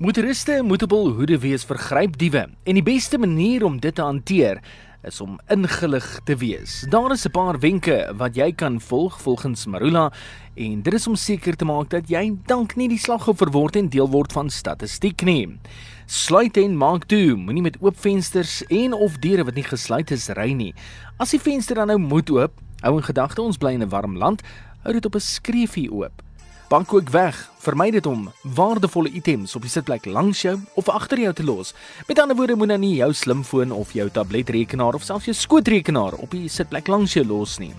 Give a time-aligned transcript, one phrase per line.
[0.00, 4.00] Motoriste moet op hul hoede wees vir grypdiewe en die beste manier om dit te
[4.00, 4.62] hanteer
[5.04, 6.78] is om ingelig te wees.
[6.88, 10.10] Daar is 'n paar wenke wat jy kan volg volgens Marula
[10.56, 13.88] en dit is om seker te maak dat jy dalk nie die slagoffer word en
[13.88, 15.58] deel word van statistiek nie.
[16.06, 20.28] Sluit en maak toe, moenie met oop vensters en of deure wat nie gesluit is
[20.28, 20.74] ry nie.
[21.18, 24.16] As die venster dan nou moet oop, hou in gedagte ons bly in 'n warm
[24.16, 24.42] land,
[24.82, 26.22] hou dit op 'n skreefie oop.
[26.70, 27.50] Bank ook weg.
[27.58, 31.72] Vermy dit om waardevolle items op die sitplek langs jou of agter jou te los.
[32.06, 36.30] Met ander woorde, moenie nou jou slimfoon of jou tabletrekenaar of selfs jou skootrekenaar op
[36.30, 37.72] die sitplek langs jou los nie.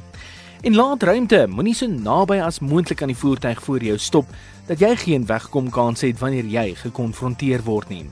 [0.67, 4.35] En laat ruimte, moenie so naby as moontlik aan die voertuig voor jou stop
[4.67, 8.09] dat jy geen wegkom kans het wanneer jy gekonfronteer word nie.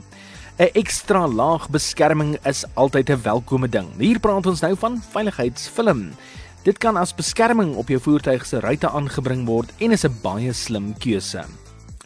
[0.60, 3.88] 'n Ekstra laag beskerming is altyd 'n welkome ding.
[3.98, 6.12] Hier praat ons nou van veiligheidsfilm.
[6.60, 10.52] Dit kan as beskerming op jou voertuig se ruitte aangebring word en is 'n baie
[10.52, 11.44] slim keuse.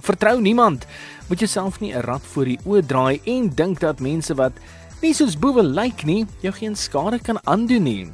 [0.00, 0.86] Vertrou niemand.
[1.28, 4.52] Moet jouself nie 'n rad voor die oë draai en dink dat mense wat
[5.02, 8.10] nie soos boewe lyk nie, jou geen skade kan aandoen nie.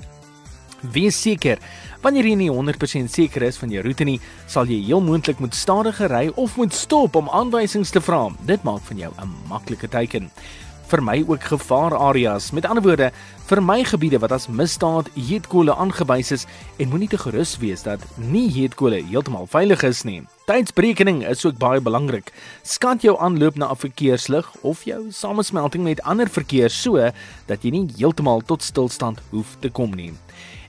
[0.80, 1.58] Wees seker,
[2.00, 5.54] wanneer jy nie 100% seker is van jou roete nie, sal jy heel moontlik moet
[5.54, 8.30] stadiger ry of moet stop om aanwysings te vra.
[8.46, 10.30] Dit maak van jou 'n maklike teken
[10.90, 12.50] vermy ook gevaarareas.
[12.50, 13.10] Met ander woorde,
[13.46, 16.46] vermy gebiede wat as misdaad heetkole aangewys is
[16.78, 20.20] en moenie te gerus wees dat nie heetkole heeltemal veilig is nie.
[20.50, 22.32] Tydsberekening is ook baie belangrik.
[22.66, 27.10] Skat jou aanloop na 'n verkeerslig of jou samesmelting met ander verkeer so
[27.46, 30.12] dat jy nie heeltemal tot stilstand hoef te kom nie.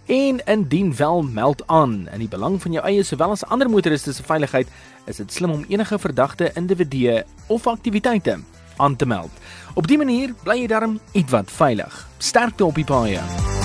[0.06, 4.14] En indien wel meld aan in die belang van jou eie sowel as ander motoriste
[4.14, 4.68] se veiligheid,
[5.06, 8.40] is dit slim om enige verdagte individue of aktiwiteite
[8.82, 9.32] aan te meld.
[9.74, 12.06] Op dië manier bly jy darm ietwat veilig.
[12.18, 13.61] Sterkte op die paaie.